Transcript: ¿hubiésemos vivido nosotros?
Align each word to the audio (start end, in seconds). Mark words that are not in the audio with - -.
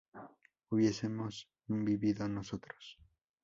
¿hubiésemos 0.69 1.47
vivido 1.67 2.27
nosotros? 2.27 2.97